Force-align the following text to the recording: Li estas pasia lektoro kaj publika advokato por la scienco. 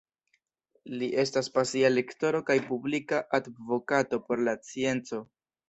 Li 1.01 1.09
estas 1.23 1.49
pasia 1.57 1.91
lektoro 1.93 2.41
kaj 2.49 2.57
publika 2.71 3.21
advokato 3.41 4.23
por 4.27 4.45
la 4.51 4.59
scienco. 4.67 5.25